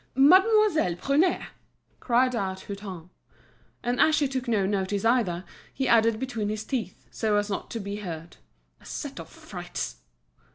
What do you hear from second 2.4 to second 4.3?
Hutin. And as she